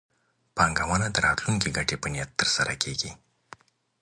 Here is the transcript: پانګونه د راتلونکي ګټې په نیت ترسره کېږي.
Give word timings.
پانګونه 0.55 1.07
د 1.11 1.17
راتلونکي 1.27 1.69
ګټې 1.77 1.95
په 2.01 2.07
نیت 2.13 2.29
ترسره 2.39 2.73
کېږي. 2.83 3.11